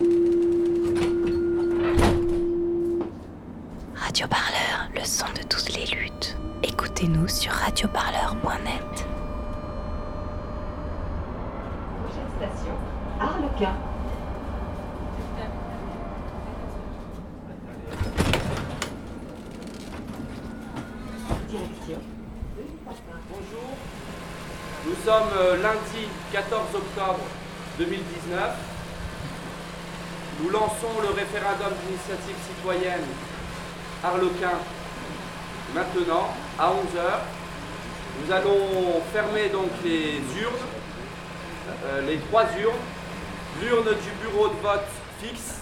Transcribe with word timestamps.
Radio 0.00 0.16
Parleur, 4.28 4.88
le 4.94 5.04
son 5.04 5.26
de 5.34 5.42
toutes 5.46 5.76
les 5.76 5.84
luttes. 5.94 6.38
Écoutez-nous 6.62 7.28
sur 7.28 7.52
radioparleur.net. 7.52 9.06
Prochaine 11.98 12.30
station, 12.38 12.72
Arlequin. 13.20 13.74
Direction. 21.46 22.00
Bonjour. 23.28 23.70
Nous 24.86 24.96
sommes 25.04 25.28
euh, 25.38 25.60
lundi 25.62 26.08
14 26.32 26.74
octobre 26.74 27.20
2019. 27.78 28.69
Nous 30.42 30.50
lançons 30.50 31.00
le 31.02 31.10
référendum 31.10 31.72
d'initiative 31.84 32.36
citoyenne 32.48 33.04
Arlequin 34.02 34.58
maintenant 35.74 36.28
à 36.58 36.70
11h. 36.70 37.20
Nous 38.20 38.32
allons 38.32 39.02
fermer 39.12 39.50
donc 39.50 39.68
les 39.84 40.16
urnes, 40.40 40.66
euh, 41.84 42.00
les 42.06 42.18
trois 42.18 42.44
urnes, 42.58 42.72
l'urne 43.62 43.84
du 43.84 44.10
bureau 44.22 44.48
de 44.48 44.54
vote 44.62 44.88
fixe 45.22 45.60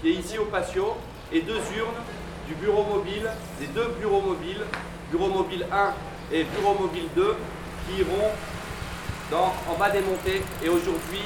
qui 0.00 0.10
est 0.10 0.14
ici 0.14 0.38
au 0.38 0.44
patio 0.44 0.96
et 1.32 1.40
deux 1.40 1.60
urnes 1.76 2.02
du 2.46 2.54
bureau 2.54 2.84
mobile, 2.84 3.28
des 3.58 3.66
deux 3.66 3.88
bureaux 3.98 4.20
mobiles, 4.20 4.62
bureau 5.10 5.28
mobile 5.28 5.66
1 5.72 5.94
et 6.32 6.44
bureau 6.44 6.74
mobile 6.78 7.08
2 7.16 7.36
qui 7.88 8.00
iront 8.00 8.30
en 9.34 9.78
bas 9.78 9.90
des 9.90 10.00
montées 10.00 10.42
et 10.62 10.68
aujourd'hui 10.68 11.22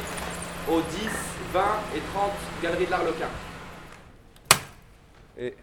aux 0.71 0.81
10, 0.81 0.87
20 1.53 1.61
et 1.97 2.01
30 2.13 2.31
galeries 2.63 2.87
de 2.87 2.91
l'Arlequin. 2.91 3.29
Et 5.39 5.55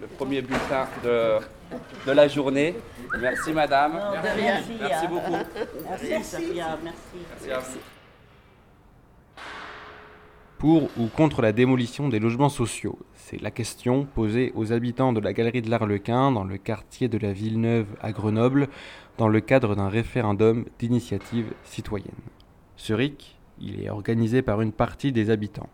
le 0.00 0.06
premier 0.06 0.40
bulletin 0.42 0.86
de, 1.04 1.38
de 2.06 2.12
la 2.12 2.28
journée. 2.28 2.74
Merci 3.20 3.52
madame. 3.52 4.00
Merci, 4.22 4.72
Merci 4.80 5.06
beaucoup. 5.08 5.36
Merci, 5.88 6.24
Sophia, 6.24 6.78
merci. 6.82 6.98
Merci 7.30 7.50
à 7.50 7.58
vous. 7.58 7.78
Pour 10.58 10.90
ou 10.98 11.06
contre 11.06 11.40
la 11.40 11.52
démolition 11.52 12.08
des 12.08 12.18
logements 12.18 12.50
sociaux? 12.50 12.98
C'est 13.14 13.40
la 13.40 13.50
question 13.50 14.04
posée 14.04 14.52
aux 14.54 14.72
habitants 14.72 15.12
de 15.12 15.20
la 15.20 15.32
galerie 15.32 15.62
de 15.62 15.70
l'Arlequin 15.70 16.32
dans 16.32 16.44
le 16.44 16.58
quartier 16.58 17.08
de 17.08 17.16
la 17.16 17.32
Villeneuve 17.32 17.86
à 18.02 18.12
Grenoble 18.12 18.68
dans 19.16 19.28
le 19.28 19.40
cadre 19.40 19.74
d'un 19.74 19.88
référendum 19.88 20.64
d'initiative 20.78 21.52
citoyenne. 21.64 22.10
Ce 22.76 22.92
RIC, 22.92 23.38
il 23.60 23.82
est 23.82 23.90
organisé 23.90 24.42
par 24.42 24.60
une 24.60 24.72
partie 24.72 25.12
des 25.12 25.30
habitants. 25.30 25.70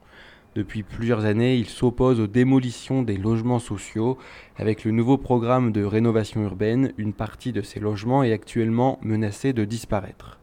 Depuis 0.57 0.83
plusieurs 0.83 1.27
années, 1.27 1.57
il 1.57 1.67
s'oppose 1.67 2.19
aux 2.19 2.27
démolitions 2.27 3.03
des 3.03 3.19
logements 3.19 3.59
sociaux. 3.59 4.17
Avec 4.57 4.85
le 4.85 4.91
nouveau 4.91 5.19
programme 5.19 5.71
de 5.71 5.85
rénovation 5.85 6.43
urbaine, 6.43 6.95
une 6.97 7.13
partie 7.13 7.53
de 7.53 7.61
ces 7.61 7.79
logements 7.79 8.23
est 8.23 8.33
actuellement 8.33 8.99
menacée 9.03 9.53
de 9.53 9.67
disparaître. 9.67 10.41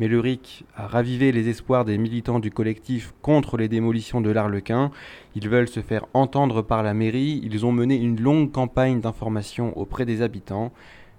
Mais 0.00 0.08
le 0.08 0.18
RIC 0.18 0.64
a 0.74 0.88
ravivé 0.88 1.30
les 1.30 1.48
espoirs 1.48 1.84
des 1.84 1.96
militants 1.96 2.40
du 2.40 2.50
collectif 2.50 3.14
contre 3.22 3.56
les 3.56 3.68
démolitions 3.68 4.20
de 4.20 4.30
l'Arlequin. 4.30 4.90
Ils 5.36 5.48
veulent 5.48 5.68
se 5.68 5.78
faire 5.78 6.06
entendre 6.12 6.62
par 6.62 6.82
la 6.82 6.92
mairie. 6.92 7.40
Ils 7.44 7.64
ont 7.64 7.70
mené 7.70 7.94
une 7.94 8.20
longue 8.20 8.50
campagne 8.50 9.00
d'information 9.00 9.78
auprès 9.78 10.06
des 10.06 10.22
habitants. 10.22 10.72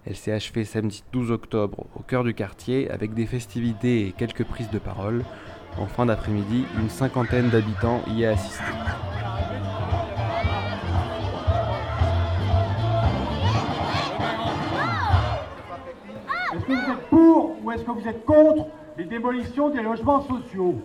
Elle 0.06 0.18
s'est 0.18 0.34
achevée 0.34 0.66
samedi 0.66 1.06
12 1.14 1.32
octobre 1.32 1.86
au 1.96 2.02
cœur 2.02 2.26
du 2.26 2.34
quartier 2.34 2.92
avec 2.92 3.14
des 3.14 3.26
festivités 3.26 4.06
et 4.06 4.12
quelques 4.12 4.44
prises 4.44 4.70
de 4.70 4.80
parole. 4.80 5.24
En 5.80 5.88
fin 5.88 6.06
d'après-midi, 6.06 6.66
une 6.80 6.90
cinquantaine 6.90 7.50
d'habitants 7.50 8.02
y 8.08 8.26
a 8.26 8.32
assisté. 8.32 8.64
Est-ce 16.54 16.66
que 16.66 16.74
vous 16.74 16.92
êtes 16.92 17.10
pour 17.10 17.56
ou 17.64 17.72
est-ce 17.72 17.84
que 17.84 17.92
vous 17.92 18.08
êtes 18.08 18.26
contre 18.26 18.68
les 18.98 19.06
démolitions 19.06 19.70
des 19.70 19.82
logements 19.82 20.22
sociaux? 20.22 20.76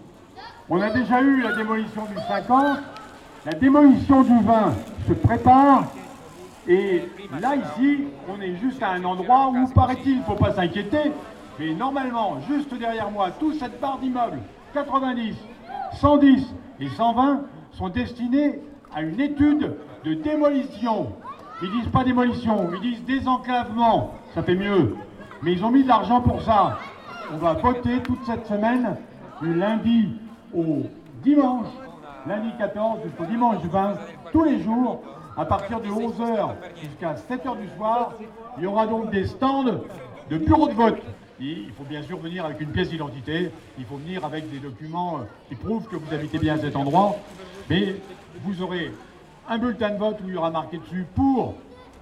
On 0.70 0.80
a 0.80 0.90
déjà 0.90 1.20
eu 1.20 1.42
la 1.42 1.54
démolition 1.54 2.06
du 2.06 2.16
50, 2.26 2.78
la 3.46 3.52
démolition 3.52 4.22
du 4.22 4.40
20 4.42 4.74
se 5.06 5.12
prépare, 5.12 5.84
et 6.66 7.08
là, 7.40 7.56
ici, 7.56 8.04
on 8.28 8.40
est 8.42 8.56
juste 8.56 8.82
à 8.82 8.90
un 8.90 9.04
endroit 9.04 9.48
où, 9.48 9.66
paraît-il, 9.68 10.12
il 10.12 10.18
ne 10.18 10.24
faut 10.24 10.34
pas 10.34 10.52
s'inquiéter, 10.52 11.12
mais 11.58 11.72
normalement, 11.72 12.38
juste 12.48 12.74
derrière 12.74 13.10
moi, 13.10 13.30
toute 13.30 13.58
cette 13.58 13.80
barre 13.80 13.98
d'immeubles, 13.98 14.38
90, 14.74 15.36
110 15.94 16.54
et 16.80 16.88
120, 16.88 17.42
sont 17.72 17.88
destinés 17.88 18.60
à 18.94 19.02
une 19.02 19.20
étude 19.20 19.74
de 20.04 20.14
démolition. 20.14 21.12
Ils 21.62 21.70
disent 21.72 21.88
pas 21.88 22.04
démolition, 22.04 22.70
ils 22.74 22.80
disent 22.80 23.04
désenclavement, 23.04 24.14
ça 24.34 24.42
fait 24.42 24.54
mieux. 24.54 24.96
Mais 25.42 25.52
ils 25.52 25.64
ont 25.64 25.70
mis 25.70 25.82
de 25.82 25.88
l'argent 25.88 26.20
pour 26.20 26.42
ça. 26.42 26.78
On 27.32 27.36
va 27.36 27.54
voter 27.54 28.00
toute 28.02 28.24
cette 28.24 28.46
semaine, 28.46 28.96
du 29.42 29.54
lundi 29.54 30.08
au 30.54 30.82
dimanche, 31.22 31.66
lundi 32.26 32.48
14 32.58 33.00
jusqu'au 33.04 33.24
dimanche 33.24 33.62
20, 33.64 33.94
tous 34.32 34.44
les 34.44 34.62
jours, 34.62 35.02
à 35.36 35.44
partir 35.44 35.80
de 35.80 35.88
11h 35.88 36.48
jusqu'à 36.80 37.14
7h 37.14 37.56
du 37.58 37.68
soir. 37.76 38.14
Il 38.56 38.64
y 38.64 38.66
aura 38.66 38.86
donc 38.86 39.10
des 39.10 39.26
stands 39.26 39.64
de 39.64 40.38
bureaux 40.38 40.68
de 40.68 40.74
vote. 40.74 41.00
Il 41.40 41.70
faut 41.76 41.84
bien 41.84 42.02
sûr 42.02 42.18
venir 42.18 42.44
avec 42.44 42.60
une 42.60 42.70
pièce 42.70 42.88
d'identité, 42.88 43.50
il 43.78 43.84
faut 43.84 43.96
venir 43.96 44.24
avec 44.24 44.50
des 44.50 44.58
documents 44.58 45.18
euh, 45.18 45.22
qui 45.48 45.54
prouvent 45.54 45.86
que 45.86 45.94
vous 45.94 46.12
habitez 46.12 46.38
bien 46.38 46.54
à 46.54 46.58
cet 46.58 46.74
endroit. 46.74 47.14
Mais 47.70 47.94
vous 48.42 48.60
aurez 48.60 48.90
un 49.48 49.58
bulletin 49.58 49.90
de 49.90 49.98
vote 49.98 50.16
où 50.24 50.28
il 50.28 50.34
y 50.34 50.36
aura 50.36 50.50
marqué 50.50 50.78
dessus 50.78 51.06
pour, 51.14 51.54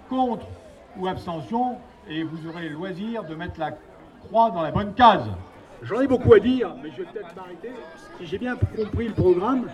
contre 0.09 0.47
ou 0.97 1.07
abstention, 1.07 1.77
et 2.09 2.23
vous 2.23 2.49
aurez 2.49 2.71
le 2.71 2.77
loisir 2.77 3.25
de 3.25 3.35
mettre 3.35 3.61
la 3.61 3.73
croix 4.25 4.51
dans 4.51 4.63
la 4.63 4.71
bonne 4.71 4.95
case. 4.95 5.29
J'en 5.83 6.01
ai 6.01 6.07
beaucoup 6.07 6.33
à 6.33 6.41
dire, 6.41 6.75
mais 6.83 6.91
je 6.91 7.03
vais 7.03 7.09
peut-être 7.13 7.37
m'arrêter. 7.37 7.73
Si 8.19 8.27
j'ai 8.27 8.39
bien 8.39 8.57
compris 8.57 9.09
le 9.09 9.15
programme, 9.15 9.67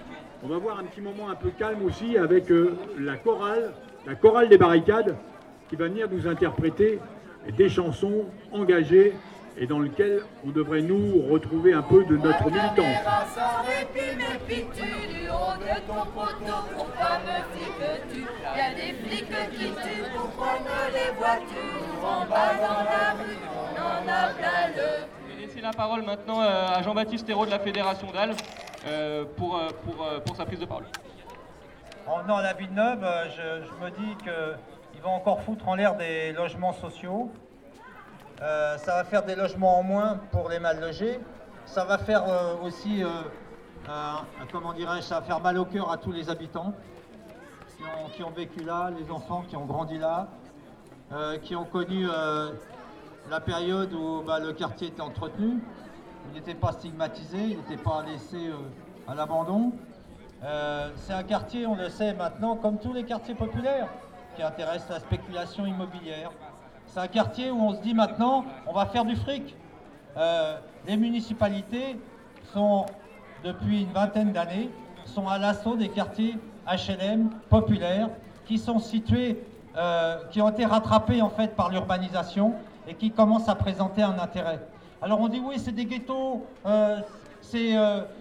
on 0.42 0.48
va 0.48 0.58
voir 0.58 0.80
un 0.80 0.84
petit 0.84 1.00
moment 1.00 1.30
un 1.30 1.36
peu 1.36 1.50
calme 1.50 1.84
aussi 1.84 2.18
avec 2.18 2.50
euh, 2.50 2.76
la 2.98 3.16
chorale, 3.16 3.72
la 4.08 4.16
chorale 4.16 4.48
des 4.48 4.58
barricades, 4.58 5.16
qui 5.68 5.76
va 5.76 5.86
venir 5.86 6.08
nous 6.10 6.26
interpréter 6.26 6.98
des 7.56 7.68
chansons 7.68 8.24
engagées 8.50 9.14
et 9.58 9.66
dans 9.66 9.80
lesquelles 9.80 10.22
on 10.46 10.50
devrait 10.50 10.82
nous 10.82 11.22
retrouver 11.30 11.72
un 11.72 11.82
peu 11.82 12.04
de 12.04 12.16
notre 12.16 12.46
militance. 12.46 13.04
Sans 13.34 13.62
répit, 13.62 14.16
méfies-tu 14.16 15.08
du 15.08 15.28
haut 15.28 15.56
de 15.58 15.80
ton 15.86 16.04
poteau 16.10 16.56
Pourquoi 16.74 17.18
me 17.26 17.56
fliques-tu 17.56 18.20
Y 18.20 18.60
a 18.60 18.74
des 18.74 18.92
flics 18.94 19.50
qui 19.52 19.64
tuent, 19.66 20.04
pourquoi 20.16 20.54
ne 20.60 20.92
les 20.92 21.16
vois-tu 21.16 22.04
En 22.04 22.26
bas 22.26 22.54
dans 22.54 22.84
la 22.84 23.12
rue, 23.22 23.38
on 23.76 23.82
en 23.82 24.08
a 24.08 24.28
plein 24.32 24.68
le 24.74 25.06
Je 25.28 25.34
vais 25.34 25.46
laisser 25.46 25.60
la 25.60 25.72
parole 25.72 26.02
maintenant 26.02 26.40
euh, 26.40 26.66
à 26.68 26.82
Jean-Baptiste 26.82 27.28
Hérault 27.28 27.46
de 27.46 27.50
la 27.50 27.58
Fédération 27.58 28.10
d'Alves 28.10 28.36
euh, 28.86 29.24
pour, 29.36 29.56
euh, 29.56 29.68
pour, 29.84 30.06
pour 30.24 30.36
sa 30.36 30.46
prise 30.46 30.60
de 30.60 30.66
parole. 30.66 30.84
En 32.06 32.22
venant 32.22 32.38
à 32.38 32.42
la 32.42 32.54
Villeneuve, 32.54 33.06
je, 33.28 33.64
je 33.64 33.84
me 33.84 33.90
dis 33.90 34.16
qu'ils 34.24 35.02
vont 35.02 35.12
encore 35.12 35.42
foutre 35.42 35.68
en 35.68 35.76
l'air 35.76 35.94
des 35.94 36.32
logements 36.32 36.72
sociaux. 36.72 37.30
Euh, 38.42 38.76
ça 38.78 38.96
va 38.96 39.04
faire 39.04 39.22
des 39.22 39.36
logements 39.36 39.78
en 39.78 39.84
moins 39.84 40.18
pour 40.32 40.48
les 40.48 40.58
mal 40.58 40.80
logés. 40.80 41.20
Ça 41.64 41.84
va 41.84 41.96
faire 41.96 42.24
euh, 42.28 42.56
aussi, 42.64 43.04
euh, 43.04 43.08
comment 44.50 44.72
dirais-je, 44.72 45.02
ça 45.02 45.20
va 45.20 45.26
faire 45.26 45.38
mal 45.38 45.58
au 45.58 45.64
cœur 45.64 45.92
à 45.92 45.96
tous 45.96 46.10
les 46.10 46.28
habitants 46.28 46.72
qui 48.14 48.22
ont, 48.22 48.30
vécu 48.30 48.62
là, 48.64 48.90
les 48.96 49.10
enfants 49.10 49.44
qui 49.48 49.56
ont 49.56 49.64
grandi 49.64 49.98
là, 49.98 50.28
qui 51.42 51.56
ont 51.56 51.64
connu 51.64 52.06
la 53.28 53.40
période 53.40 53.92
où 53.92 54.22
bah, 54.24 54.38
le 54.38 54.52
quartier 54.52 54.88
était 54.88 55.00
entretenu. 55.00 55.58
Il 56.28 56.34
n'était 56.34 56.54
pas 56.54 56.72
stigmatisé, 56.72 57.38
il 57.38 57.56
n'était 57.56 57.82
pas 57.82 58.04
laissé 58.06 58.52
à 59.08 59.16
l'abandon. 59.16 59.72
C'est 60.96 61.12
un 61.12 61.24
quartier, 61.24 61.66
on 61.66 61.74
le 61.74 61.88
sait 61.88 62.14
maintenant, 62.14 62.54
comme 62.54 62.78
tous 62.78 62.92
les 62.92 63.02
quartiers 63.04 63.34
populaires, 63.34 63.88
qui 64.36 64.42
intéressent 64.42 64.90
la 64.90 65.00
spéculation 65.00 65.66
immobilière. 65.66 66.30
C'est 66.92 67.00
un 67.00 67.08
quartier 67.08 67.50
où 67.50 67.58
on 67.58 67.74
se 67.74 67.80
dit 67.80 67.94
maintenant, 67.94 68.44
on 68.66 68.74
va 68.74 68.84
faire 68.84 69.06
du 69.06 69.16
fric. 69.16 69.56
Euh, 70.18 70.58
les 70.86 70.98
municipalités 70.98 71.98
sont, 72.52 72.84
depuis 73.42 73.84
une 73.84 73.92
vingtaine 73.92 74.32
d'années, 74.32 74.68
sont 75.06 75.26
à 75.26 75.38
l'assaut 75.38 75.74
des 75.74 75.88
quartiers 75.88 76.36
HLM 76.66 77.30
populaires 77.48 78.10
qui 78.44 78.58
sont 78.58 78.78
situés, 78.78 79.42
euh, 79.74 80.18
qui 80.30 80.42
ont 80.42 80.50
été 80.50 80.66
rattrapés 80.66 81.22
en 81.22 81.30
fait 81.30 81.56
par 81.56 81.70
l'urbanisation 81.70 82.52
et 82.86 82.92
qui 82.92 83.10
commencent 83.10 83.48
à 83.48 83.54
présenter 83.54 84.02
un 84.02 84.18
intérêt. 84.18 84.60
Alors 85.00 85.18
on 85.22 85.28
dit 85.28 85.40
oui, 85.42 85.54
c'est 85.58 85.72
des 85.72 85.86
ghettos, 85.86 86.44
euh, 86.66 87.00
c'est 87.40 87.74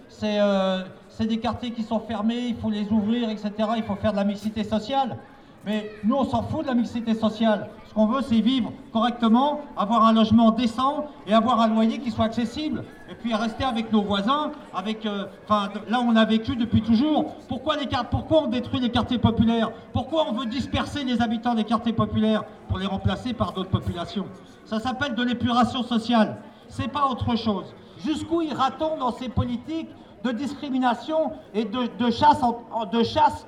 c'est 0.08 1.26
des 1.28 1.40
quartiers 1.40 1.72
qui 1.72 1.84
sont 1.84 2.00
fermés, 2.00 2.48
il 2.48 2.56
faut 2.56 2.70
les 2.70 2.90
ouvrir, 2.90 3.30
etc. 3.30 3.52
Il 3.76 3.84
faut 3.84 3.96
faire 3.96 4.14
de 4.14 4.18
la 4.18 4.24
mixité 4.24 4.64
sociale. 4.64 5.18
Mais 5.66 5.92
nous, 6.04 6.16
on 6.16 6.26
s'en 6.26 6.42
fout 6.44 6.64
de 6.64 6.68
la 6.68 6.74
mixité 6.74 7.14
sociale. 7.14 7.70
Ce 7.88 7.94
qu'on 7.94 8.08
veut, 8.08 8.22
c'est 8.22 8.40
vivre 8.40 8.72
correctement, 8.94 9.62
avoir 9.78 10.06
un 10.06 10.14
logement 10.14 10.52
décent 10.52 11.06
et 11.28 11.34
avoir 11.34 11.60
un 11.62 11.68
loyer 11.68 12.00
qui 12.00 12.10
soit 12.10 12.26
accessible. 12.26 12.84
Et 13.10 13.16
puis 13.16 13.34
rester 13.34 13.64
avec 13.64 13.92
nos 13.92 14.02
voisins, 14.02 14.52
avec, 14.74 15.06
euh, 15.06 15.26
là 15.50 16.00
on 16.00 16.16
a 16.16 16.26
vécu 16.26 16.56
depuis 16.56 16.82
toujours. 16.82 17.36
Pourquoi, 17.48 17.76
les, 17.76 17.88
pourquoi 18.10 18.44
on 18.44 18.48
détruit 18.48 18.80
les 18.80 18.90
quartiers 18.90 19.20
populaires? 19.20 19.72
Pourquoi 19.94 20.26
on 20.30 20.32
veut 20.32 20.46
disperser 20.46 21.04
les 21.04 21.22
habitants 21.22 21.54
des 21.54 21.66
quartiers 21.66 21.94
populaires 21.94 22.44
pour 22.70 22.80
les 22.80 22.88
remplacer 22.88 23.34
par 23.34 23.52
d'autres 23.52 23.70
populations? 23.70 24.26
Ça 24.66 24.80
s'appelle 24.80 25.14
de 25.14 25.24
l'épuration 25.24 25.84
sociale. 25.84 26.38
C'est 26.70 26.88
pas 26.88 27.06
autre 27.08 27.36
chose. 27.36 27.76
Jusqu'où 28.04 28.42
ira-t-on 28.42 28.98
dans 28.98 29.12
ces 29.12 29.30
politiques 29.30 29.90
de 30.24 30.32
discrimination 30.32 31.34
et 31.54 31.66
de 31.66 32.10
chasse 32.10 32.42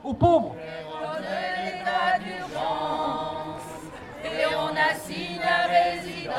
aux 0.04 0.13
pauvres? 0.13 0.56
Et 4.25 4.45
on 4.55 4.69
assigne 4.75 5.39
la 5.39 5.67
résidence. 5.67 6.33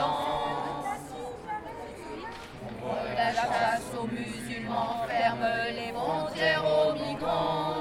On 2.83 3.17
la 3.17 3.33
chasse 3.33 3.93
aux 3.99 4.07
musulmans, 4.07 5.07
ferme 5.09 5.47
les 5.75 5.93
frontières 5.93 6.65
aux 6.65 6.93
migrants. 6.95 7.75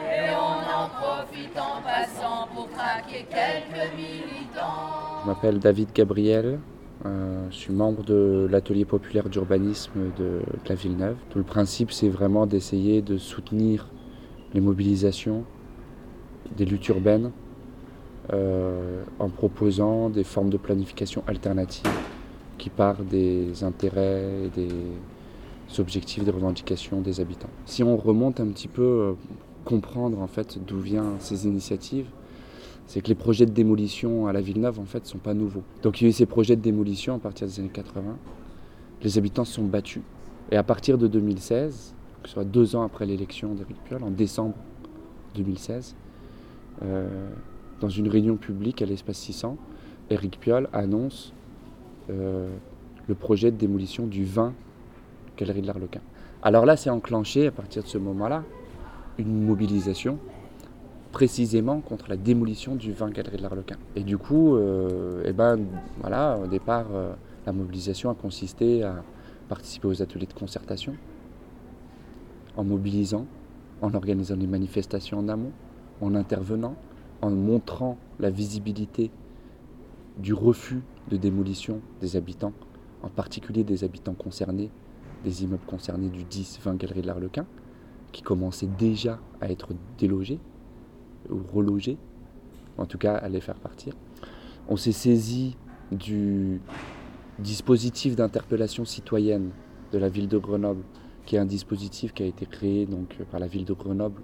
Et 0.00 0.30
on 0.30 0.60
en 0.76 0.88
profite 0.88 1.56
en 1.58 1.80
passant 1.82 2.46
pour 2.54 2.68
traquer 2.70 3.26
quelques 3.28 3.92
militants. 3.96 5.22
Je 5.22 5.26
m'appelle 5.26 5.58
David 5.58 5.92
Gabriel. 5.94 6.60
Euh, 7.04 7.46
je 7.50 7.56
suis 7.56 7.72
membre 7.72 8.02
de 8.04 8.46
l'atelier 8.50 8.84
populaire 8.84 9.28
d'urbanisme 9.28 10.12
de, 10.18 10.40
la 10.68 10.74
Villeneuve. 10.74 11.16
Tout 11.30 11.38
le 11.38 11.44
principe, 11.44 11.92
c'est 11.92 12.08
vraiment 12.08 12.46
d'essayer 12.46 13.02
de 13.02 13.18
soutenir 13.18 13.88
les 14.54 14.60
mobilisations 14.60 15.44
des 16.56 16.64
luttes 16.64 16.88
urbaines 16.88 17.30
euh, 18.32 19.02
en 19.18 19.28
proposant 19.28 20.10
des 20.10 20.24
formes 20.24 20.50
de 20.50 20.56
planification 20.56 21.22
alternatives 21.26 21.88
qui 22.58 22.70
partent 22.70 23.06
des 23.06 23.62
intérêts 23.62 24.46
et 24.46 24.48
des 24.48 24.70
objectifs, 25.78 26.24
des 26.24 26.30
revendications 26.30 27.00
des 27.00 27.20
habitants. 27.20 27.50
Si 27.66 27.82
on 27.82 27.96
remonte 27.96 28.40
un 28.40 28.48
petit 28.48 28.68
peu, 28.68 28.82
euh, 28.82 29.12
comprendre 29.64 30.20
en 30.20 30.26
fait 30.26 30.58
d'où 30.64 30.80
viennent 30.80 31.16
ces 31.18 31.46
initiatives, 31.46 32.06
c'est 32.86 33.00
que 33.00 33.08
les 33.08 33.14
projets 33.14 33.46
de 33.46 33.50
démolition 33.50 34.26
à 34.26 34.32
la 34.32 34.40
Villeneuve 34.40 34.80
en 34.80 34.84
fait 34.84 35.04
sont 35.06 35.18
pas 35.18 35.34
nouveaux. 35.34 35.64
Donc 35.82 36.00
il 36.00 36.04
y 36.04 36.06
a 36.06 36.10
eu 36.10 36.12
ces 36.12 36.26
projets 36.26 36.56
de 36.56 36.62
démolition 36.62 37.14
à 37.16 37.18
partir 37.18 37.46
des 37.46 37.60
années 37.60 37.68
80. 37.68 38.16
Les 39.02 39.18
habitants 39.18 39.44
se 39.44 39.54
sont 39.54 39.64
battus. 39.64 40.02
Et 40.50 40.56
à 40.56 40.62
partir 40.62 40.96
de 40.96 41.08
2016, 41.08 41.94
que 42.22 42.28
ce 42.28 42.34
soit 42.34 42.44
deux 42.44 42.76
ans 42.76 42.82
après 42.82 43.04
l'élection 43.04 43.54
d'Éric 43.54 43.76
Piolle, 43.84 44.04
en 44.04 44.10
décembre 44.10 44.54
2016, 45.34 45.94
euh, 45.94 46.05
dans 46.82 47.88
une 47.88 48.08
réunion 48.08 48.36
publique 48.36 48.82
à 48.82 48.86
l'espace 48.86 49.18
600, 49.18 49.56
Éric 50.10 50.38
Piolle 50.40 50.68
annonce 50.72 51.32
euh, 52.10 52.48
le 53.08 53.14
projet 53.14 53.50
de 53.50 53.56
démolition 53.56 54.06
du 54.06 54.24
20 54.24 54.52
Galerie 55.36 55.62
de 55.62 55.66
l'Arlequin. 55.66 56.00
Alors 56.42 56.64
là, 56.64 56.76
c'est 56.76 56.90
enclenché 56.90 57.46
à 57.46 57.50
partir 57.50 57.82
de 57.82 57.88
ce 57.88 57.98
moment-là 57.98 58.44
une 59.18 59.44
mobilisation 59.44 60.18
précisément 61.12 61.80
contre 61.80 62.08
la 62.08 62.16
démolition 62.16 62.74
du 62.74 62.92
20 62.92 63.10
Galerie 63.10 63.38
de 63.38 63.42
l'Arlequin. 63.42 63.76
Et 63.94 64.02
du 64.02 64.18
coup, 64.18 64.56
euh, 64.56 65.22
eh 65.24 65.32
ben, 65.32 65.58
voilà, 66.00 66.38
au 66.42 66.46
départ, 66.46 66.86
euh, 66.92 67.12
la 67.46 67.52
mobilisation 67.52 68.10
a 68.10 68.14
consisté 68.14 68.82
à 68.82 69.02
participer 69.48 69.88
aux 69.88 70.02
ateliers 70.02 70.26
de 70.26 70.34
concertation, 70.34 70.94
en 72.56 72.64
mobilisant, 72.64 73.26
en 73.82 73.94
organisant 73.94 74.36
des 74.36 74.46
manifestations 74.46 75.18
en 75.18 75.28
amont, 75.28 75.52
en 76.00 76.14
intervenant, 76.14 76.76
en 77.22 77.30
montrant 77.30 77.98
la 78.18 78.30
visibilité 78.30 79.10
du 80.18 80.32
refus 80.32 80.82
de 81.10 81.16
démolition 81.16 81.80
des 82.00 82.16
habitants, 82.16 82.52
en 83.02 83.08
particulier 83.08 83.64
des 83.64 83.84
habitants 83.84 84.14
concernés, 84.14 84.70
des 85.24 85.44
immeubles 85.44 85.66
concernés 85.66 86.08
du 86.08 86.24
10-20 86.24 86.76
Galerie 86.76 87.02
de 87.02 87.06
l'Arlequin, 87.06 87.46
qui 88.12 88.22
commençaient 88.22 88.68
déjà 88.78 89.18
à 89.40 89.50
être 89.50 89.74
délogés 89.98 90.38
ou 91.30 91.38
relogés, 91.52 91.98
en 92.78 92.86
tout 92.86 92.98
cas 92.98 93.14
à 93.16 93.28
les 93.28 93.40
faire 93.40 93.56
partir. 93.56 93.94
On 94.68 94.76
s'est 94.76 94.92
saisi 94.92 95.56
du 95.92 96.60
dispositif 97.38 98.16
d'interpellation 98.16 98.84
citoyenne 98.84 99.50
de 99.92 99.98
la 99.98 100.08
ville 100.08 100.28
de 100.28 100.38
Grenoble, 100.38 100.82
qui 101.24 101.36
est 101.36 101.38
un 101.38 101.46
dispositif 101.46 102.12
qui 102.12 102.22
a 102.22 102.26
été 102.26 102.46
créé 102.46 102.86
donc, 102.86 103.16
par 103.30 103.40
la 103.40 103.46
ville 103.46 103.64
de 103.64 103.72
Grenoble 103.72 104.22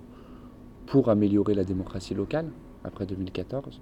pour 0.87 1.08
améliorer 1.08 1.55
la 1.55 1.64
démocratie 1.64 2.14
locale, 2.14 2.50
après 2.84 3.06
2014, 3.06 3.81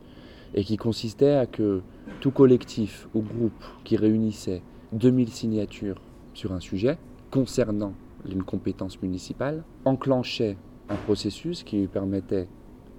et 0.55 0.65
qui 0.65 0.77
consistait 0.77 1.35
à 1.35 1.47
que 1.47 1.83
tout 2.21 2.31
collectif 2.31 3.09
ou 3.15 3.23
groupe 3.23 3.65
qui 3.85 3.97
réunissait 3.97 4.63
2000 4.93 5.29
signatures 5.29 6.01
sur 6.35 6.53
un 6.53 6.61
sujet 6.61 6.99
concernant 7.31 7.95
une 8.29 8.43
compétence 8.43 9.01
municipale 9.03 9.65
enclenchait 9.85 10.57
un 10.89 10.97
processus 10.97 11.63
qui 11.63 11.79
lui 11.79 11.87
permettait 11.87 12.49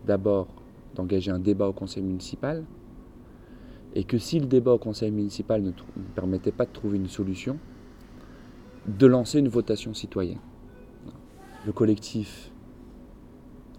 d'abord 0.06 0.48
d'engager 0.96 1.32
un 1.32 1.40
débat 1.40 1.68
au 1.68 1.74
conseil 1.74 2.04
municipal, 2.04 2.64
et 3.94 4.04
que 4.04 4.18
si 4.18 4.40
le 4.40 4.46
débat 4.46 4.74
au 4.74 4.78
conseil 4.78 5.12
municipal 5.12 5.62
ne, 5.62 5.72
permettait 6.16 6.52
pas 6.52 6.66
de 6.66 6.72
trouver 6.72 6.98
une 6.98 7.08
solution, 7.08 7.58
de 8.88 9.06
lancer 9.06 9.40
une 9.40 9.50
votation 9.50 9.94
citoyenne. 9.94 10.40
Le 11.66 11.72
collectif 11.72 12.51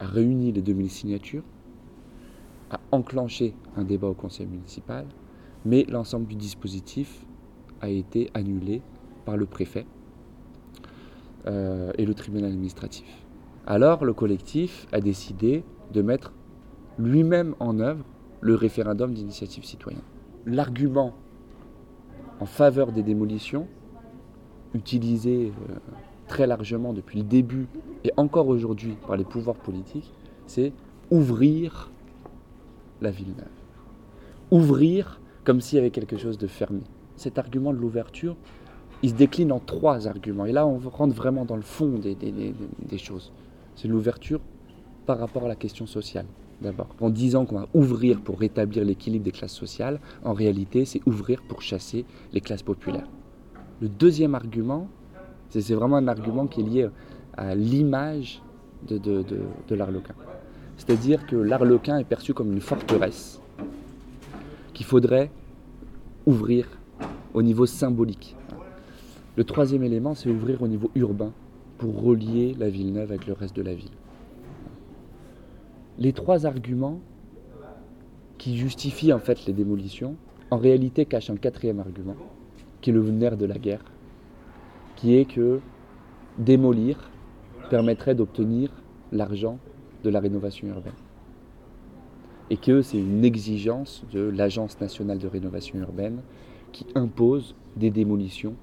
a 0.02 0.06
réuni 0.06 0.50
les 0.50 0.62
2000 0.62 0.90
signatures, 0.90 1.44
a 2.70 2.80
enclenché 2.90 3.54
un 3.76 3.84
débat 3.84 4.08
au 4.08 4.14
conseil 4.14 4.46
municipal, 4.46 5.06
mais 5.64 5.84
l'ensemble 5.88 6.26
du 6.26 6.34
dispositif 6.34 7.24
a 7.80 7.88
été 7.88 8.28
annulé 8.34 8.82
par 9.24 9.36
le 9.36 9.46
préfet 9.46 9.86
euh, 11.46 11.92
et 11.98 12.04
le 12.04 12.14
tribunal 12.14 12.50
administratif. 12.50 13.06
Alors 13.64 14.04
le 14.04 14.12
collectif 14.12 14.88
a 14.90 15.00
décidé 15.00 15.64
de 15.92 16.02
mettre 16.02 16.32
lui-même 16.98 17.54
en 17.60 17.78
œuvre 17.78 18.04
le 18.40 18.56
référendum 18.56 19.14
d'initiative 19.14 19.64
citoyenne. 19.64 20.02
L'argument 20.46 21.14
en 22.40 22.46
faveur 22.46 22.90
des 22.90 23.04
démolitions, 23.04 23.68
utilisé 24.74 25.52
euh, 25.70 25.74
très 26.32 26.46
largement 26.46 26.94
depuis 26.94 27.18
le 27.18 27.24
début 27.24 27.66
et 28.04 28.10
encore 28.16 28.48
aujourd'hui 28.48 28.96
par 29.06 29.18
les 29.18 29.24
pouvoirs 29.24 29.56
politiques, 29.56 30.10
c'est 30.46 30.72
ouvrir 31.10 31.90
la 33.02 33.10
ville 33.10 33.34
neuve. 33.36 33.58
Ouvrir 34.50 35.20
comme 35.44 35.60
s'il 35.60 35.76
y 35.76 35.78
avait 35.78 35.90
quelque 35.90 36.16
chose 36.16 36.38
de 36.38 36.46
fermé. 36.46 36.80
Cet 37.16 37.36
argument 37.36 37.74
de 37.74 37.76
l'ouverture, 37.76 38.34
il 39.02 39.10
se 39.10 39.14
décline 39.14 39.52
en 39.52 39.58
trois 39.58 40.08
arguments. 40.08 40.46
Et 40.46 40.52
là, 40.52 40.66
on 40.66 40.78
rentre 40.78 41.14
vraiment 41.14 41.44
dans 41.44 41.56
le 41.56 41.68
fond 41.76 41.98
des, 41.98 42.14
des, 42.14 42.98
choses. 42.98 43.30
C'est 43.74 43.88
l'ouverture 43.88 44.40
par 45.04 45.18
rapport 45.18 45.44
à 45.44 45.48
la 45.48 45.56
question 45.56 45.84
sociale, 45.84 46.24
d'abord. 46.62 46.88
En 47.02 47.10
disant 47.10 47.44
qu'on 47.44 47.56
va 47.56 47.68
ouvrir 47.74 48.22
pour 48.22 48.40
rétablir 48.40 48.86
l'équilibre 48.86 49.26
des 49.26 49.32
classes 49.32 49.52
sociales, 49.52 50.00
en 50.24 50.32
réalité, 50.32 50.86
c'est 50.86 51.06
ouvrir 51.06 51.42
pour 51.42 51.60
chasser 51.60 52.06
les 52.32 52.40
classes 52.40 52.62
populaires. 52.62 53.10
Le 53.82 53.90
deuxième 53.90 54.34
argument, 54.34 54.88
c'est 55.60 55.74
vraiment 55.74 55.96
un 55.96 56.08
argument 56.08 56.46
qui 56.46 56.60
est 56.60 56.64
lié 56.64 56.88
à 57.36 57.54
l'image 57.54 58.42
de, 58.88 59.74
l'Arlequin. 59.74 60.14
C'est-à-dire 60.76 61.26
que 61.26 61.36
l'Arlequin 61.36 61.98
est 61.98 62.04
perçu 62.04 62.34
comme 62.34 62.52
une 62.52 62.60
forteresse 62.60 63.40
qu'il 64.72 64.86
faudrait 64.86 65.30
ouvrir 66.26 66.66
au 67.34 67.42
niveau 67.42 67.66
symbolique. 67.66 68.36
Le 69.36 69.44
troisième 69.44 69.82
élément, 69.82 70.14
c'est 70.14 70.30
ouvrir 70.30 70.62
au 70.62 70.68
niveau 70.68 70.90
urbain 70.94 71.32
pour 71.78 72.02
relier 72.02 72.54
la 72.58 72.68
ville 72.68 72.92
neuve 72.92 73.10
avec 73.10 73.26
le 73.26 73.32
reste 73.32 73.56
de 73.56 73.62
la 73.62 73.74
ville. 73.74 73.90
Les 75.98 76.12
trois 76.12 76.46
arguments 76.46 77.00
qui 78.38 78.56
justifient 78.56 79.12
en 79.12 79.18
fait 79.18 79.46
les 79.46 79.52
démolitions, 79.52 80.16
en 80.50 80.56
réalité 80.56 81.06
cachent 81.06 81.30
un 81.30 81.36
quatrième 81.36 81.80
argument, 81.80 82.16
qui 82.80 82.90
est 82.90 82.92
le 82.92 83.02
nerf 83.02 83.36
de 83.36 83.46
la 83.46 83.58
guerre, 83.58 83.84
qui 85.02 85.16
est 85.16 85.24
que 85.24 85.58
démolir 86.38 87.10
permettrait 87.70 88.14
d'obtenir 88.14 88.70
l'argent 89.10 89.58
de 90.04 90.10
la 90.10 90.20
rénovation 90.20 90.68
urbaine. 90.68 90.92
Et 92.50 92.56
que 92.56 92.82
c'est 92.82 92.98
une 92.98 93.24
exigence 93.24 94.04
de 94.12 94.20
l'Agence 94.20 94.80
nationale 94.80 95.18
de 95.18 95.26
rénovation 95.26 95.80
urbaine 95.80 96.20
qui 96.70 96.86
impose 96.94 97.56
des 97.76 97.90
démolitions 97.90 98.54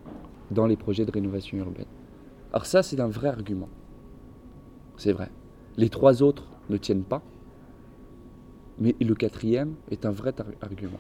dans 0.50 0.66
les 0.66 0.78
projets 0.78 1.06
de 1.06 1.12
rénovation 1.12 1.58
urbaine. 1.58 1.88
Alors 2.54 2.66
ça, 2.66 2.84
c'est 2.84 3.02
un 3.02 3.10
vrai 3.10 3.28
argument. 3.28 3.70
C'est 4.96 5.12
vrai. 5.12 5.32
Les 5.76 5.90
trois 5.90 6.24
autres 6.24 6.48
ne 6.70 6.78
tiennent 6.78 7.04
pas, 7.04 7.22
mais 8.80 8.96
le 9.02 9.14
quatrième 9.14 9.74
est 9.92 10.06
un 10.06 10.12
vrai 10.12 10.34
argument. 10.62 11.00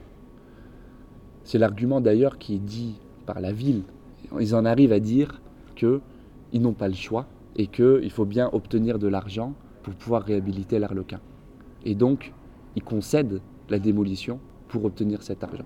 C'est 1.45 1.59
l'argument 1.59 2.01
d'ailleurs 2.01 2.39
qui 2.39 2.55
est 2.55 2.59
dit 2.59 2.95
par 3.25 3.39
la 3.39 3.53
ville. 3.53 3.83
Ils 4.39 4.55
en 4.55 4.65
arrivent 4.65 4.93
à 4.93 4.99
dire 4.99 5.41
qu'ils 5.75 6.01
n'ont 6.53 6.73
pas 6.73 6.87
le 6.87 6.93
choix 6.93 7.25
et 7.55 7.67
qu'il 7.67 8.11
faut 8.11 8.25
bien 8.25 8.49
obtenir 8.53 8.99
de 8.99 9.07
l'argent 9.07 9.53
pour 9.83 9.93
pouvoir 9.93 10.23
réhabiliter 10.23 10.79
l'Arlequin. 10.79 11.19
Et 11.85 11.95
donc, 11.95 12.33
ils 12.75 12.83
concèdent 12.83 13.41
la 13.69 13.79
démolition 13.79 14.39
pour 14.67 14.85
obtenir 14.85 15.23
cet 15.23 15.43
argent. 15.43 15.65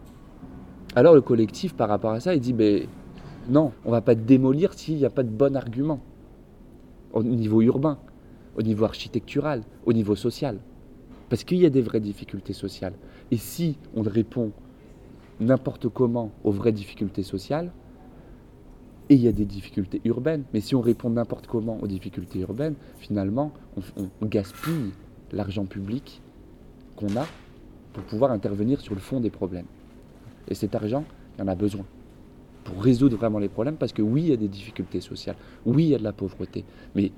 Alors 0.96 1.16
le 1.16 1.22
collectif, 1.22 1.74
par 1.74 1.90
rapport 1.90 2.12
à 2.12 2.20
ça, 2.20 2.36
il 2.36 2.40
dit, 2.40 2.54
ben, 2.54 2.88
non, 3.50 3.72
on 3.84 3.92
va 3.92 4.02
pas 4.02 4.16
démolir 4.16 4.74
s'il 4.74 4.98
n'y 4.98 5.06
a 5.06 5.10
pas 5.10 5.24
de 5.24 5.30
bon 5.30 5.56
argument 5.56 6.00
au 7.14 7.24
niveau 7.24 7.62
urbain, 7.62 7.98
au 8.58 8.62
niveau 8.62 8.86
architectural, 8.86 9.64
au 9.86 9.94
niveau 9.94 10.16
social. 10.16 10.60
Parce 11.30 11.44
qu'il 11.44 11.58
y 11.58 11.66
a 11.66 11.70
des 11.70 11.82
vraies 11.82 12.00
difficultés 12.00 12.54
sociales. 12.54 12.94
Et 13.32 13.38
si 13.38 13.78
on 13.96 14.04
répond 14.04 14.52
n'importe 15.40 15.90
comment 15.90 16.32
aux 16.44 16.52
vraies 16.52 16.72
difficultés 16.72 17.24
sociales, 17.24 17.72
et 19.14 19.16
il 19.16 19.22
y 19.22 19.28
a 19.28 19.32
des 19.32 19.46
difficultés 19.46 20.02
urbaines, 20.06 20.44
mais 20.56 20.60
si 20.60 20.74
on 20.74 20.82
répond 20.82 21.12
n'importe 21.12 21.46
comment 21.46 21.78
aux 21.84 21.86
difficultés 21.86 22.40
urbaines, 22.40 22.74
finalement, 22.98 23.52
on, 23.96 24.26
gaspille 24.26 24.92
l'argent 25.32 25.66
public 25.66 26.20
qu'on 26.96 27.16
a 27.16 27.28
pour 27.94 28.04
pouvoir 28.06 28.32
intervenir 28.32 28.82
sur 28.82 28.96
le 28.96 29.00
fond 29.00 29.20
des 29.20 29.30
problèmes. 29.30 29.68
Et 30.48 30.56
cet 30.56 30.74
argent, 30.74 31.04
il 31.36 31.42
y 31.42 31.44
en 31.44 31.48
a 31.48 31.54
besoin 31.54 31.86
pour 32.64 32.82
résoudre 32.82 33.16
vraiment 33.16 33.38
les 33.38 33.50
problèmes, 33.50 33.76
parce 33.76 33.94
que 33.94 34.02
oui, 34.02 34.24
il 34.24 34.30
y 34.30 34.34
a 34.34 34.38
des 34.38 34.48
difficultés 34.48 35.00
sociales, 35.00 35.36
oui, 35.68 35.84
il 35.84 35.90
y 35.90 35.96
a 35.96 36.00
de 36.00 36.04
la 36.04 36.14
pauvreté, 36.14 36.66
mais 36.96 37.12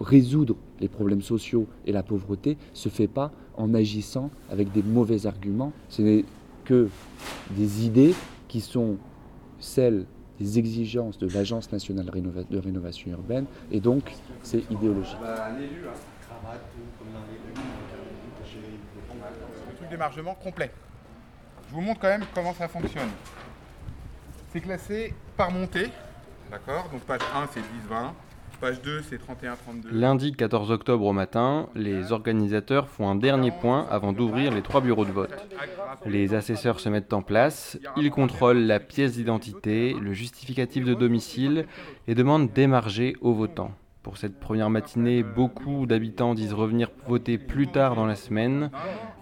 résoudre 0.00 0.54
les 0.78 0.88
problèmes 0.88 1.22
sociaux 1.22 1.66
et 1.86 1.92
la 1.92 2.04
pauvreté 2.04 2.56
se 2.72 2.88
fait 2.88 3.08
pas 3.08 3.32
en 3.56 3.74
agissant 3.74 4.30
avec 4.48 4.70
des 4.70 4.84
mauvais 4.84 5.26
arguments, 5.26 5.72
ce 5.88 6.02
n'est 6.02 6.24
que 6.64 6.88
des 7.50 7.84
idées 7.84 8.14
qui 8.46 8.60
sont 8.60 8.96
celles 9.58 10.06
des 10.38 10.58
exigences 10.58 11.18
de 11.18 11.28
l'Agence 11.28 11.70
nationale 11.72 12.10
de 12.50 12.58
rénovation 12.58 13.10
urbaine, 13.10 13.46
et 13.70 13.80
donc 13.80 14.12
c'est 14.42 14.70
idéologique. 14.70 15.16
Le 19.68 19.76
truc 19.76 19.88
d'émargement 19.90 20.34
complet. 20.34 20.70
Je 21.68 21.74
vous 21.74 21.80
montre 21.80 22.00
quand 22.00 22.08
même 22.08 22.24
comment 22.34 22.54
ça 22.54 22.68
fonctionne. 22.68 23.10
C'est 24.52 24.60
classé 24.60 25.14
par 25.36 25.50
montée, 25.50 25.90
d'accord? 26.50 26.88
Donc 26.92 27.02
page 27.02 27.22
1 27.34 27.48
c'est 27.52 27.60
10-20, 27.60 28.12
page 28.62 28.80
2 28.80 29.02
c'est 29.02 29.16
31-32. 29.16 29.90
Lundi 29.90 30.32
14 30.32 30.70
octobre 30.70 31.04
au 31.04 31.12
matin, 31.12 31.68
les 31.74 32.12
organisateurs 32.12 32.88
font 32.88 33.08
un 33.08 33.16
dernier 33.16 33.50
point 33.50 33.88
avant 33.90 34.12
d'ouvrir 34.12 34.54
les 34.54 34.62
trois 34.62 34.80
bureaux 34.80 35.04
de 35.04 35.10
vote. 35.10 35.48
Les 36.06 36.32
assesseurs 36.32 36.78
se 36.78 36.88
mettent 36.88 37.12
en 37.12 37.22
place, 37.22 37.76
ils 37.96 38.12
contrôlent 38.12 38.64
la 38.64 38.78
pièce 38.78 39.14
d'identité, 39.14 39.96
le 40.00 40.12
justificatif 40.12 40.84
de 40.84 40.94
domicile 40.94 41.66
et 42.06 42.14
demandent 42.14 42.52
d'émarger 42.52 43.16
aux 43.20 43.32
votants. 43.32 43.72
Pour 44.04 44.16
cette 44.16 44.38
première 44.38 44.70
matinée, 44.70 45.24
beaucoup 45.24 45.84
d'habitants 45.86 46.34
disent 46.34 46.54
revenir 46.54 46.88
voter 47.08 47.38
plus 47.38 47.66
tard 47.66 47.96
dans 47.96 48.06
la 48.06 48.14
semaine. 48.14 48.70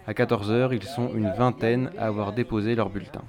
À 0.06 0.12
14h, 0.12 0.74
ils 0.74 0.84
sont 0.84 1.14
une 1.14 1.30
vingtaine 1.32 1.90
à 1.96 2.08
avoir 2.08 2.34
déposé 2.34 2.74
leur 2.74 2.90
bulletin. 2.90 3.22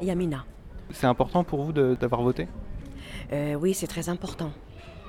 Yamina. 0.00 0.44
C'est 0.90 1.06
important 1.06 1.44
pour 1.44 1.62
vous 1.62 1.72
d'avoir 1.72 2.22
voté? 2.22 2.48
Euh, 3.32 3.54
Oui, 3.54 3.74
c'est 3.74 3.86
très 3.86 4.08
important. 4.08 4.50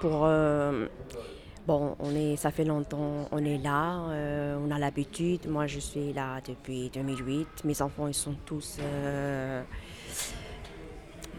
Pour, 0.01 0.25
euh, 0.25 0.87
bon, 1.67 1.95
on 1.99 2.13
est, 2.15 2.35
ça 2.35 2.51
fait 2.51 2.65
longtemps, 2.65 3.27
on 3.31 3.43
est 3.43 3.57
là, 3.57 3.99
euh, 4.09 4.57
on 4.65 4.71
a 4.71 4.79
l'habitude. 4.79 5.47
Moi, 5.47 5.67
je 5.67 5.79
suis 5.79 6.13
là 6.13 6.39
depuis 6.45 6.89
2008. 6.89 7.63
Mes 7.65 7.81
enfants, 7.81 8.07
ils 8.07 8.13
sont 8.13 8.35
tous 8.45 8.79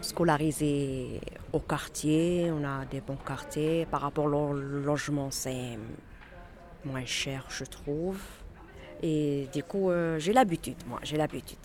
scolarisés 0.01 1.21
au 1.53 1.59
quartier. 1.59 2.51
On 2.51 2.63
a 2.63 2.85
des 2.85 3.01
bons 3.01 3.17
quartiers. 3.17 3.85
Par 3.85 4.01
rapport 4.01 4.25
au 4.25 4.53
logement, 4.53 5.29
c'est 5.29 5.77
moins 6.83 7.05
cher, 7.05 7.45
je 7.49 7.63
trouve. 7.63 8.19
Et 9.03 9.47
du 9.53 9.63
coup, 9.63 9.89
j'ai 10.17 10.33
l'habitude, 10.33 10.77
moi, 10.87 10.99
j'ai 11.03 11.17
l'habitude. 11.17 11.57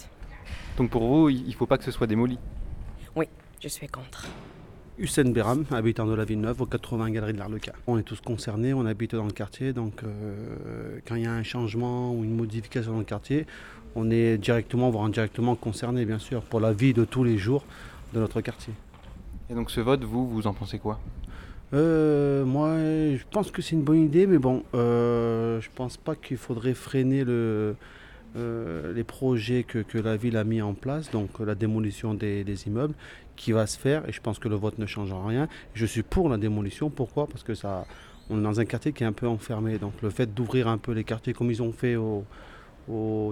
Donc 0.76 0.90
pour 0.90 1.06
vous, 1.06 1.28
il 1.30 1.47
ne 1.49 1.52
faut 1.52 1.66
pas 1.66 1.78
que 1.78 1.85
ce 1.85 1.90
soit 1.90 2.06
démoli? 2.06 2.38
Oui, 3.16 3.25
je 3.62 3.68
suis 3.68 3.88
contre. 3.88 4.26
Hussein 4.99 5.30
Beram, 5.30 5.64
habitant 5.70 6.06
de 6.06 6.12
la 6.12 6.26
Villeneuve, 6.26 6.61
au 6.61 6.66
80 6.66 7.11
Galerie 7.12 7.32
de 7.32 7.38
l'Arlequin. 7.38 7.73
On 7.87 7.96
est 7.96 8.02
tous 8.02 8.20
concernés, 8.20 8.75
on 8.75 8.85
habite 8.85 9.14
dans 9.14 9.25
le 9.25 9.32
quartier, 9.32 9.73
donc 9.73 10.02
euh, 10.02 10.99
quand 11.08 11.14
il 11.14 11.23
y 11.23 11.26
a 11.26 11.32
un 11.32 11.42
changement 11.42 12.12
ou 12.12 12.25
une 12.25 12.37
modification 12.37 12.92
dans 12.92 12.99
le 12.99 13.04
quartier, 13.04 13.46
on 13.94 14.11
est 14.11 14.37
directement, 14.37 14.90
voire 14.90 15.06
indirectement 15.06 15.54
concerné, 15.54 16.04
bien 16.04 16.18
sûr, 16.18 16.42
pour 16.42 16.61
la 16.61 16.75
vie 16.75 16.92
de 16.92 17.06
tous 17.06 17.25
les 17.25 17.38
jours 17.38 17.64
de 18.12 18.20
notre 18.20 18.42
quartier. 18.42 18.75
Et 19.49 19.54
donc 19.54 19.70
ce 19.70 19.80
vote, 19.80 20.04
vous, 20.04 20.28
vous 20.28 20.46
en 20.46 20.52
pensez 20.52 20.78
quoi? 20.78 21.00
Euh, 21.73 22.44
moi, 22.44 22.76
je 22.76 23.25
pense 23.30 23.50
que 23.50 23.62
c'est 23.62 23.76
une 23.76 23.82
bonne 23.82 24.02
idée, 24.02 24.26
mais 24.26 24.38
bon, 24.38 24.62
euh, 24.75 25.58
je 25.62 25.70
pense 25.75 25.96
pas 25.96 26.14
qu'il 26.14 26.37
faudrait 26.37 26.75
freiner 26.75 27.25
le, 27.25 27.76
euh, 28.37 28.92
les 28.92 29.04
projets 29.04 29.62
que, 29.62 29.99
la 29.99 30.16
ville 30.16 30.37
a 30.37 30.45
mis 30.45 30.61
en 30.61 30.75
place, 30.75 31.11
donc 31.11 31.38
la 31.40 31.54
démolition 31.54 32.14
des, 32.14 32.66
immeubles, 32.66 32.95
qui 33.37 33.52
va 33.52 33.66
se 33.66 33.78
faire, 33.78 34.09
et 34.09 34.12
je 34.12 34.21
pense 34.21 34.38
que 34.38 34.49
le 34.49 34.56
vote 34.56 34.78
ne 34.78 34.87
change 34.87 35.12
rien. 35.12 35.49
Je 35.75 35.87
suis 35.87 36.02
pour 36.02 36.28
la 36.28 36.37
démolition, 36.37 36.90
pourquoi? 36.90 37.26
Parce 37.26 37.42
que 37.42 37.54
ça, 37.54 37.87
on 38.28 38.38
est 38.38 38.42
dans 38.42 38.61
un 38.61 38.64
quartier 38.64 38.92
qui 38.92 39.04
est 39.04 39.06
un 39.06 39.12
peu 39.12 39.28
enfermé, 39.28 39.78
donc 39.78 39.95
le 40.02 40.11
fait 40.11 40.33
d'ouvrir 40.33 40.68
un 40.68 40.78
peu 40.78 40.92
les 40.92 41.04
quartiers 41.04 41.33
comme 41.33 41.50
ils 41.50 41.62
ont 41.62 41.73
fait 41.73 41.97
au, 41.97 42.25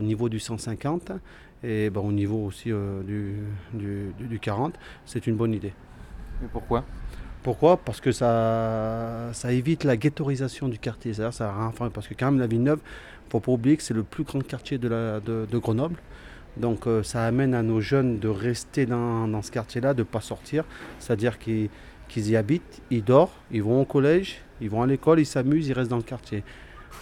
niveau 0.03 0.29
du 0.29 0.41
150 0.41 1.13
et 1.63 1.89
ben, 1.89 2.01
au 2.01 2.13
niveau 2.13 2.45
aussi 2.45 2.73
euh, 2.73 3.03
du, 3.03 4.13
du, 4.19 4.39
40, 4.39 4.75
c'est 5.07 5.27
une 5.27 5.37
bonne 5.37 5.55
idée. 5.55 5.73
Et 6.43 6.49
pourquoi? 6.53 6.85
Pourquoi? 7.45 7.77
Parce 7.77 8.01
que 8.01 8.11
ça, 8.11 9.31
évite 9.51 9.85
la 9.85 9.99
ghettoisation 9.99 10.67
du 10.67 10.79
quartier. 10.79 11.13
Ça 11.13 11.31
parce 11.93 12.09
que 12.09 12.15
quand 12.15 12.31
même 12.33 12.41
la 12.41 12.47
Villeneuve, 12.47 12.81
il 12.83 13.27
ne 13.27 13.31
faut 13.33 13.41
pas 13.41 13.53
oublier 13.53 13.77
que 13.77 13.83
c'est 13.83 13.93
le 13.93 14.03
plus 14.03 14.25
grand 14.25 14.43
quartier 14.43 14.79
de, 14.79 15.47
Grenoble. 15.53 15.97
Donc 16.57 16.87
euh, 16.87 17.03
ça 17.03 17.27
amène 17.27 17.53
à 17.53 17.63
nos 17.63 17.81
jeunes 17.81 18.19
de 18.19 18.29
rester 18.29 18.87
dans, 18.87 19.43
ce 19.43 19.51
quartier-là, 19.51 19.93
de 19.93 19.99
ne 19.99 20.05
pas 20.05 20.23
sortir. 20.23 20.65
C'est-à-dire 20.99 21.39
qu'ils 21.39 21.69
y 22.17 22.35
habitent, 22.35 22.81
ils 22.91 23.05
dorment, 23.05 23.31
ils 23.51 23.63
vont 23.63 23.83
au 23.83 23.85
collège, 23.85 24.41
ils 24.63 24.71
vont 24.71 24.81
à 24.81 24.87
l'école, 24.87 25.21
ils 25.21 25.27
s'amusent, 25.27 25.69
ils 25.69 25.75
restent 25.75 25.91
dans 25.91 25.99
le 25.99 26.03
quartier. 26.03 26.45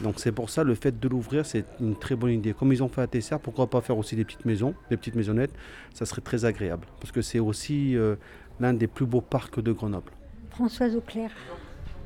Donc 0.01 0.15
c'est 0.17 0.33
pour 0.33 0.51
ça 0.51 0.65
le 0.65 0.75
fait 0.75 0.99
de 0.99 1.09
l'ouvrir, 1.09 1.47
c'est 1.47 1.67
une 1.81 1.95
très 1.95 2.17
bonne 2.17 2.33
idée. 2.33 2.53
Comme 2.53 2.73
ils 2.73 2.83
ont 2.83 2.89
fait 2.89 3.03
à 3.03 3.07
Tesser, 3.07 3.37
pourquoi 3.41 3.71
pas 3.71 3.81
faire 3.81 3.97
aussi 3.97 4.17
des 4.17 4.25
petites 4.25 4.45
maisons, 4.45 4.75
des 4.91 4.97
petites 4.97 5.15
maisonnettes, 5.15 5.53
ça 5.95 6.05
serait 6.05 6.23
très 6.23 6.45
agréable. 6.45 6.87
Parce 6.99 7.13
que 7.13 7.23
c'est 7.23 7.39
aussi 7.39 7.97
euh, 7.97 8.17
l'un 8.59 8.73
des 8.73 8.89
plus 8.89 9.07
beaux 9.07 9.21
parcs 9.21 9.61
de 9.61 9.71
Grenoble. 9.71 10.11
Françoise 10.55 10.97
Auclair. 10.97 11.31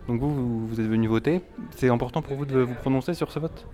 Donc 0.09 0.21
vous, 0.21 0.67
vous 0.67 0.81
êtes 0.81 0.87
venu 0.87 1.09
voter. 1.09 1.41
C'est 1.77 1.89
important 1.89 2.23
pour 2.23 2.37
vous 2.37 2.47
de 2.47 2.61
vous 2.61 2.75
prononcer 2.75 3.13
sur 3.15 3.33
ce 3.33 3.39
vote? 3.41 3.67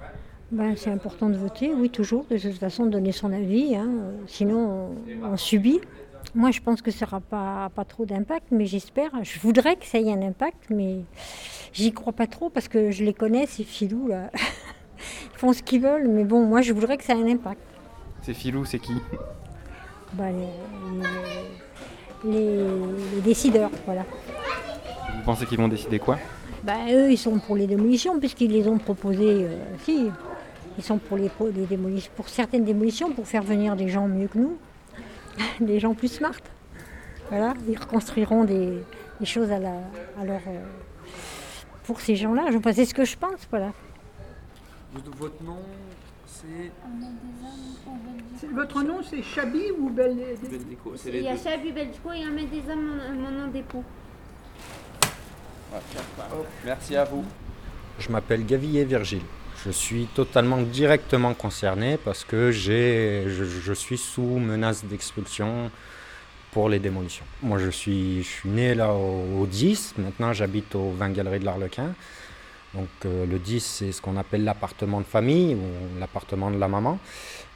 Ben, 0.50 0.74
C'est 0.76 0.90
important 0.90 1.28
de 1.28 1.36
voter, 1.36 1.72
oui, 1.74 1.90
toujours. 1.90 2.24
De 2.30 2.38
toute 2.38 2.58
façon, 2.58 2.86
de 2.86 2.90
donner 2.90 3.12
son 3.12 3.32
avis. 3.32 3.76
Hein. 3.76 3.88
Sinon, 4.26 4.94
on, 5.22 5.36
subit. 5.36 5.80
Moi, 6.34 6.50
je 6.50 6.60
pense 6.60 6.80
que 6.80 6.90
ça 6.90 7.04
n'aura 7.04 7.20
pas, 7.20 7.70
pas 7.74 7.84
trop 7.84 8.06
d'impact, 8.06 8.46
mais 8.50 8.66
j'espère. 8.66 9.10
Je 9.22 9.38
voudrais 9.40 9.76
que 9.76 9.84
ça 9.84 9.98
ait 9.98 10.10
un 10.10 10.22
impact, 10.22 10.70
mais 10.70 11.00
j'y 11.72 11.92
crois 11.92 12.12
pas 12.12 12.26
trop 12.26 12.48
parce 12.48 12.68
que 12.68 12.90
je 12.90 13.04
les 13.04 13.14
connais, 13.14 13.46
ces 13.46 13.64
filous, 13.64 14.08
là. 14.08 14.30
Ils 15.34 15.38
font 15.38 15.52
ce 15.52 15.62
qu'ils 15.62 15.82
veulent, 15.82 16.08
mais 16.08 16.24
bon, 16.24 16.46
moi, 16.46 16.62
je 16.62 16.72
voudrais 16.72 16.96
que 16.96 17.04
ça 17.04 17.14
ait 17.14 17.22
un 17.22 17.28
impact. 17.28 17.60
Ces 18.22 18.34
filous, 18.34 18.64
c'est 18.64 18.78
qui? 18.78 18.94
Ben, 20.14 20.32
les, 22.24 22.64
décideurs, 23.22 23.70
voilà. 23.84 24.04
Vous 25.14 25.22
pensez 25.24 25.46
qu'ils 25.46 25.58
vont 25.58 25.68
décider 25.68 25.98
quoi 25.98 26.18
ben, 26.62 26.86
Eux, 26.90 27.10
ils 27.10 27.18
sont 27.18 27.38
pour 27.38 27.56
les 27.56 27.66
démolitions, 27.66 28.18
puisqu'ils 28.18 28.50
les 28.50 28.66
ont 28.68 28.78
proposées. 28.78 29.44
Euh, 29.44 29.58
si, 29.84 30.10
ils 30.78 30.84
sont 30.84 30.98
pour 30.98 31.16
les, 31.16 31.30
démolitions, 31.68 32.10
pour 32.16 32.28
certaines 32.28 32.64
démolitions, 32.64 33.12
pour 33.12 33.26
faire 33.26 33.42
venir 33.42 33.76
des 33.76 33.88
gens 33.88 34.08
mieux 34.08 34.28
que 34.28 34.38
nous, 34.38 34.56
des 35.60 35.80
gens 35.80 35.94
plus 35.94 36.08
smart. 36.08 36.32
Voilà, 37.30 37.54
ils 37.68 37.78
reconstruiront 37.78 38.44
des, 38.44 38.78
choses 39.24 39.50
à, 39.50 39.58
la, 39.58 39.74
leur, 40.24 40.40
euh, 40.48 40.60
pour 41.84 42.00
ces 42.00 42.16
gens-là. 42.16 42.44
C'est 42.72 42.84
ce 42.84 42.94
que 42.94 43.04
je 43.04 43.16
pense, 43.16 43.46
voilà. 43.50 43.72
Votre 45.18 45.42
nom, 45.42 45.58
c'est 46.26 46.72
votre 48.52 48.82
nom, 48.82 49.00
c'est 49.02 49.22
Chabi 49.22 49.70
ou 49.78 49.88
Beldeco 49.88 50.94
Il 51.06 51.22
y 51.22 51.28
a 51.28 51.36
Chabi 51.36 51.70
Beldeco 51.72 52.12
et 52.12 52.24
Ahmed 52.24 52.50
Deza, 52.50 52.74
mon, 52.74 53.14
mon 53.14 53.30
nom 53.30 53.52
Merci 56.64 56.96
à 56.96 57.04
vous. 57.04 57.24
Je 57.98 58.08
m'appelle 58.10 58.44
Gavillé 58.44 58.84
Virgile. 58.84 59.22
Je 59.64 59.70
suis 59.70 60.06
totalement 60.06 60.60
directement 60.60 61.34
concerné 61.34 61.98
parce 62.04 62.24
que 62.24 62.50
je, 62.50 63.72
suis 63.74 63.98
sous 63.98 64.22
menace 64.22 64.84
d'expulsion 64.84 65.70
pour 66.50 66.68
les 66.68 66.78
démolitions. 66.78 67.24
Moi, 67.42 67.58
je 67.58 67.70
suis, 67.70 68.22
je 68.22 68.28
suis 68.28 68.48
né 68.48 68.74
là 68.74 68.92
au, 68.92 69.46
10. 69.46 69.94
Maintenant, 69.98 70.32
j'habite 70.32 70.74
au 70.74 70.90
20 70.90 71.10
Galeries 71.10 71.38
de 71.40 71.44
l'Arlequin. 71.44 71.94
Donc, 72.74 72.88
euh, 73.04 73.26
le 73.26 73.38
10, 73.38 73.60
c'est 73.60 73.92
ce 73.92 74.00
qu'on 74.00 74.16
appelle 74.16 74.44
l'appartement 74.44 75.00
de 75.00 75.06
famille 75.06 75.54
ou 75.54 76.00
l'appartement 76.00 76.50
de 76.50 76.58
la 76.58 76.68
maman. 76.68 76.98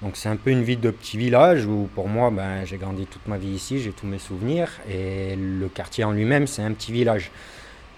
Donc 0.02 0.16
c'est 0.16 0.28
un 0.28 0.36
peu 0.36 0.50
une 0.50 0.62
vie 0.62 0.76
de 0.76 0.90
petit 0.90 1.16
village 1.16 1.64
où 1.64 1.88
pour 1.94 2.06
moi, 2.08 2.30
ben, 2.30 2.66
j'ai 2.66 2.76
grandi 2.76 3.06
toute 3.06 3.26
ma 3.26 3.38
vie 3.38 3.48
ici, 3.48 3.80
j'ai 3.80 3.92
tous 3.92 4.06
mes 4.06 4.18
souvenirs 4.18 4.70
et 4.90 5.34
le 5.36 5.68
quartier 5.68 6.04
en 6.04 6.12
lui-même, 6.12 6.46
c'est 6.46 6.62
un 6.62 6.72
petit 6.72 6.92
village. 6.92 7.30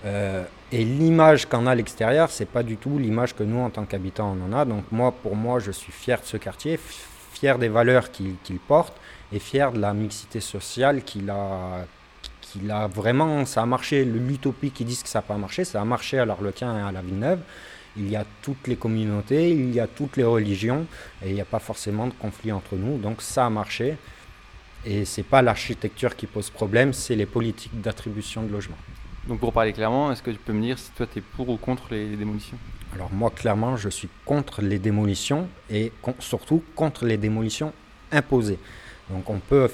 Euh, 0.05 0.45
et 0.71 0.85
l'image 0.85 1.47
qu'en 1.47 1.67
a 1.67 1.75
l'extérieur, 1.75 2.31
c'est 2.31 2.49
pas 2.49 2.63
du 2.63 2.77
tout 2.77 2.99
l'image 2.99 3.35
que 3.35 3.43
nous, 3.43 3.59
en 3.59 3.71
tant 3.71 3.85
qu'habitants, 3.85 4.37
on 4.39 4.53
en 4.53 4.57
a. 4.57 4.65
Donc 4.65 4.85
moi, 4.91 5.13
pour 5.13 5.35
moi, 5.35 5.59
je 5.59 5.71
suis 5.71 5.93
fier 5.93 6.21
de 6.21 6.27
ce 6.27 6.37
quartier, 6.37 6.79
fier 7.33 7.59
des 7.59 7.69
valeurs 7.69 8.11
qu'il 8.11 8.59
porte 8.67 8.97
et 9.33 9.39
fier 9.39 9.73
de 9.73 9.81
la 9.81 9.93
mixité 9.93 10.41
sociale 10.41 11.03
qu'il 11.03 11.31
a, 11.31 11.87
qu'il 12.41 12.71
a 12.71 12.87
vraiment, 12.87 13.45
ça 13.45 13.63
a 13.63 13.67
marché. 13.67 14.05
L'utopie 14.05 14.71
qui 14.71 14.85
disent 14.85 15.03
que 15.03 15.09
ça 15.09 15.19
n'a 15.19 15.23
pas 15.23 15.37
marché, 15.37 15.65
ça 15.65 15.81
a 15.81 15.85
marché 15.85 16.19
à 16.19 16.25
l'Arlequin 16.25 16.79
et 16.79 16.83
à 16.83 16.93
la 16.93 17.03
Villeneuve. 17.03 17.41
Il 17.97 18.09
y 18.09 18.17
a 18.17 18.25
toutes 18.43 18.69
les 18.69 18.77
communautés, 18.77 19.51
il 19.51 19.75
y 19.75 19.81
a 19.81 19.89
toutes 19.89 20.17
les 20.17 20.25
religions 20.25 20.87
et 21.25 21.31
il 21.31 21.35
n'y 21.35 21.41
a 21.41 21.45
pas 21.45 21.59
forcément 21.59 22.07
de 22.07 22.13
conflit 22.13 22.53
entre 22.53 22.77
nous. 22.77 22.99
Donc 22.99 23.23
ça 23.23 23.47
a 23.47 23.51
marché. 23.51 23.97
Et 24.85 25.05
c'est 25.05 25.25
pas 25.25 25.43
l'architecture 25.43 26.15
qui 26.15 26.27
pose 26.27 26.51
problème, 26.51 26.93
c'est 26.93 27.17
les 27.17 27.27
politiques 27.27 27.81
d'attribution 27.81 28.43
de 28.45 28.53
logements. 28.53 28.77
Donc 29.29 29.41
pour 29.41 29.53
parler 29.53 29.75
clairement, 29.75 30.11
est-ce 30.11 30.23
que 30.23 30.31
tu 30.31 30.39
peux 30.39 30.55
me 30.55 30.63
dire 30.63 30.79
si 30.79 30.91
toi 30.93 31.07
tu 31.07 31.19
es 31.19 31.23
pour 31.23 31.51
ou 31.51 31.59
contre 31.59 31.89
les 31.91 32.17
démolitions? 32.17 32.57
Alors 32.95 33.13
moi 33.13 33.31
clairement 33.31 33.77
je 33.77 33.91
suis 33.91 34.09
contre 34.25 34.63
les 34.63 34.79
démolitions 34.79 35.49
et 35.69 35.93
surtout 36.19 36.63
contre 36.75 37.05
les 37.05 37.19
démolitions 37.19 37.75
imposées. 38.11 38.59
Donc 39.11 39.29
on 39.29 39.39
peut, 39.39 39.71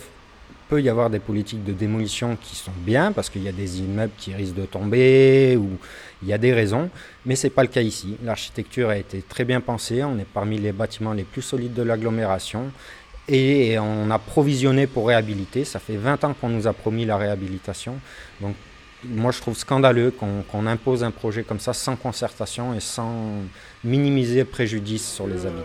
peut 0.68 0.82
y 0.82 0.88
avoir 0.88 1.08
des 1.08 1.20
politiques 1.20 1.62
de 1.62 1.72
démolition 1.72 2.36
qui 2.42 2.56
sont 2.56 2.72
bien 2.78 3.12
parce 3.12 3.30
qu'il 3.30 3.44
y 3.44 3.48
a 3.48 3.52
des 3.52 3.78
immeubles 3.78 4.12
qui 4.18 4.34
risquent 4.34 4.56
de 4.56 4.66
tomber 4.66 5.56
ou 5.56 5.78
il 6.20 6.28
y 6.28 6.32
a 6.32 6.38
des 6.38 6.52
raisons, 6.52 6.90
mais 7.24 7.36
ce 7.36 7.46
n'est 7.46 7.52
pas 7.52 7.62
le 7.62 7.68
cas 7.68 7.82
ici. 7.82 8.16
L'architecture 8.24 8.88
a 8.88 8.96
été 8.96 9.22
très 9.22 9.44
bien 9.44 9.60
pensée, 9.60 10.02
on 10.02 10.18
est 10.18 10.26
parmi 10.26 10.58
les 10.58 10.72
bâtiments 10.72 11.12
les 11.12 11.22
plus 11.22 11.42
solides 11.42 11.74
de 11.74 11.82
l'agglomération 11.82 12.72
et 13.28 13.78
on 13.78 14.10
a 14.10 14.18
provisionné 14.18 14.88
pour 14.88 15.06
réhabiliter. 15.06 15.64
Ça 15.64 15.78
fait 15.78 15.96
20 15.96 16.24
ans 16.24 16.34
qu'on 16.34 16.48
nous 16.48 16.66
a 16.66 16.72
promis 16.72 17.04
la 17.04 17.16
réhabilitation. 17.16 17.94
Donc 18.40 18.56
moi, 19.08 19.32
je 19.32 19.40
trouve 19.40 19.56
scandaleux 19.56 20.12
qu'on 20.12 20.66
impose 20.66 21.04
un 21.04 21.10
projet 21.10 21.42
comme 21.42 21.60
ça 21.60 21.72
sans 21.72 21.96
concertation 21.96 22.74
et 22.74 22.80
sans 22.80 23.12
minimiser 23.82 24.44
préjudice 24.44 25.12
sur 25.12 25.26
les 25.26 25.46
habitants. 25.46 25.62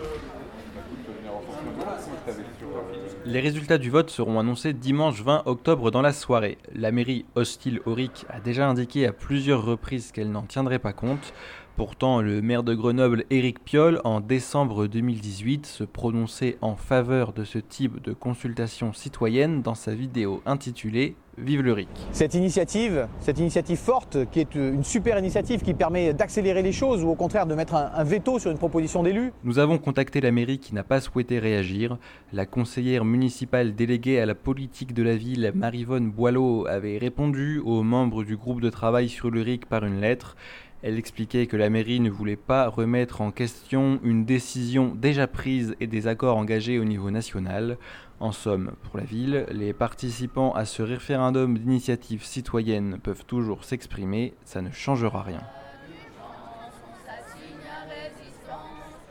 Les 3.26 3.40
résultats 3.40 3.78
du 3.78 3.90
vote 3.90 4.10
seront 4.10 4.40
annoncés 4.40 4.72
dimanche 4.72 5.22
20 5.22 5.42
octobre 5.44 5.90
dans 5.90 6.00
la 6.00 6.12
soirée. 6.12 6.58
La 6.74 6.90
mairie 6.90 7.26
hostile 7.34 7.80
Auric 7.84 8.24
a 8.28 8.40
déjà 8.40 8.66
indiqué 8.66 9.06
à 9.06 9.12
plusieurs 9.12 9.62
reprises 9.62 10.10
qu'elle 10.10 10.32
n'en 10.32 10.42
tiendrait 10.42 10.78
pas 10.78 10.92
compte. 10.94 11.34
Pourtant, 11.76 12.22
le 12.22 12.42
maire 12.42 12.62
de 12.62 12.74
Grenoble, 12.74 13.24
Éric 13.30 13.62
Piolle, 13.62 14.00
en 14.04 14.20
décembre 14.20 14.86
2018, 14.86 15.66
se 15.66 15.84
prononçait 15.84 16.58
en 16.60 16.76
faveur 16.76 17.32
de 17.32 17.44
ce 17.44 17.58
type 17.58 18.02
de 18.02 18.12
consultation 18.12 18.92
citoyenne 18.92 19.62
dans 19.62 19.74
sa 19.74 19.94
vidéo 19.94 20.42
intitulée 20.44 21.14
Vive 21.42 21.62
le 21.62 21.72
RIC. 21.72 21.88
Cette 22.12 22.34
initiative, 22.34 23.08
cette 23.20 23.38
initiative 23.38 23.78
forte, 23.78 24.18
qui 24.30 24.40
est 24.40 24.54
une 24.54 24.84
super 24.84 25.18
initiative 25.18 25.62
qui 25.62 25.72
permet 25.72 26.12
d'accélérer 26.12 26.62
les 26.62 26.72
choses 26.72 27.02
ou 27.02 27.08
au 27.08 27.14
contraire 27.14 27.46
de 27.46 27.54
mettre 27.54 27.74
un, 27.74 28.04
veto 28.04 28.38
sur 28.38 28.50
une 28.50 28.58
proposition 28.58 29.02
d'élu. 29.02 29.32
Nous 29.44 29.58
avons 29.58 29.78
contacté 29.78 30.20
la 30.20 30.32
mairie 30.32 30.58
qui 30.58 30.74
n'a 30.74 30.82
pas 30.82 31.00
souhaité 31.00 31.38
réagir. 31.38 31.96
La 32.32 32.44
conseillère 32.44 33.04
municipale 33.04 33.74
déléguée 33.74 34.20
à 34.20 34.26
la 34.26 34.34
politique 34.34 34.92
de 34.92 35.02
la 35.02 35.16
ville, 35.16 35.52
Marivonne 35.54 36.10
Boileau, 36.10 36.66
avait 36.66 36.98
répondu 36.98 37.58
aux 37.64 37.82
membres 37.82 38.22
du 38.22 38.36
groupe 38.36 38.60
de 38.60 38.70
travail 38.70 39.08
sur 39.08 39.30
le 39.30 39.40
RIC 39.40 39.66
par 39.66 39.84
une 39.84 40.00
lettre. 40.00 40.36
Elle 40.82 40.98
expliquait 40.98 41.46
que 41.46 41.58
la 41.58 41.68
mairie 41.68 42.00
ne 42.00 42.10
voulait 42.10 42.36
pas 42.36 42.68
remettre 42.68 43.20
en 43.20 43.30
question 43.30 44.00
une 44.02 44.24
décision 44.24 44.94
déjà 44.94 45.26
prise 45.26 45.76
et 45.78 45.86
des 45.86 46.06
accords 46.06 46.38
engagés 46.38 46.78
au 46.78 46.84
niveau 46.84 47.10
national. 47.10 47.76
En 48.18 48.32
somme, 48.32 48.72
pour 48.84 48.98
la 48.98 49.04
ville, 49.04 49.46
les 49.50 49.74
participants 49.74 50.52
à 50.52 50.64
ce 50.64 50.82
référendum 50.82 51.58
d'initiative 51.58 52.24
citoyenne 52.24 52.98
peuvent 53.02 53.24
toujours 53.26 53.64
s'exprimer, 53.64 54.34
ça 54.44 54.62
ne 54.62 54.70
changera 54.70 55.22
rien. 55.22 55.42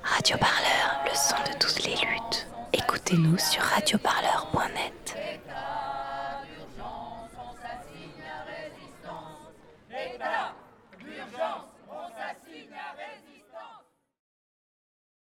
Radio 0.03 0.37
Parleur, 0.37 1.01
le 1.05 1.15
son 1.15 1.35
de 1.51 1.57
toutes 1.59 1.85
les 1.85 1.93
luttes. 1.93 2.47
Écoutez-nous 2.73 3.37
sur 3.37 3.61
radioparleur.net. 3.61 4.98